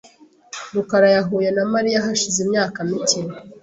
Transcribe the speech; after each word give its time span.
rukara 0.73 1.07
yahuye 1.15 1.49
na 1.55 1.63
Mariya 1.73 2.05
hashize 2.05 2.39
imyaka 2.45 2.77
mike. 2.89 3.19